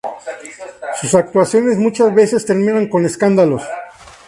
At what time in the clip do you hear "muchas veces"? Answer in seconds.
1.77-2.43